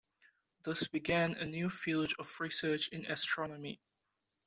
Thus 0.63 0.87
began 0.87 1.35
a 1.35 1.45
new 1.45 1.69
field 1.69 2.11
of 2.17 2.39
research 2.39 2.87
in 2.87 3.05
astronomy. 3.05 3.79